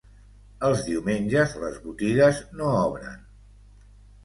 Els 0.69 0.79
diumenges 0.87 1.53
les 1.65 1.77
botigues 1.85 2.41
no 2.57 2.73
obren. 2.89 3.23